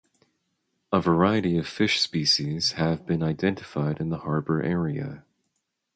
A 0.91 0.99
variety 0.99 1.59
of 1.59 1.67
fish 1.67 1.99
species 1.99 2.71
have 2.71 3.05
been 3.05 3.21
identified 3.21 4.01
in 4.01 4.09
the 4.09 4.17
harbor 4.17 4.59
area. 4.63 5.25